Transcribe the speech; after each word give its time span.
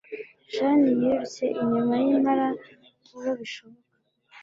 Jane 0.53 0.89
yirutse 1.01 1.43
inyuma 1.61 1.93
yimpara 2.03 2.45
vuba 3.07 3.31
bishoboka. 3.39 3.93